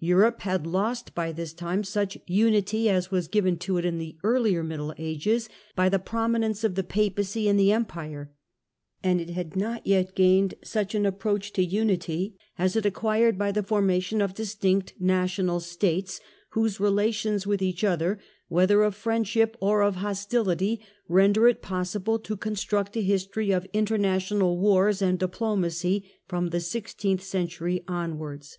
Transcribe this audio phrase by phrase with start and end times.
[0.00, 3.96] Europe had lost by this time' ^0 such unity as was given to it in
[3.96, 8.30] the earlier Middle Ages by the prominence of the Papacy and the ^^ Empire;
[9.02, 13.38] and it had not yet gained such an 'SJ approach to unity as it acquired
[13.38, 16.20] by the forma ^ tion of distinct national states,
[16.50, 18.18] whose relations ^ with each other,
[18.48, 24.58] whether of friendship or of ^hostility, render it possible to construct a history of international
[24.58, 28.58] wars and diplomacy from the sixteenth century onwards.